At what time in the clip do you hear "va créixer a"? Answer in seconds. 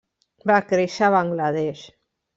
0.51-1.13